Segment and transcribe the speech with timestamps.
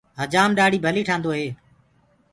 [0.19, 1.47] هجآم ڏآڙهي ڀلي ٺآندو هي۔